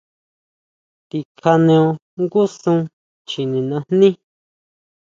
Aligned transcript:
Tikjaneo 1.09 1.85
jngu 2.21 2.41
sún 2.59 2.79
chjine 3.29 3.59
najní. 3.69 4.09